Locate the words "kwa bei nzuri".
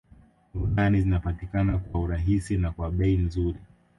2.71-3.59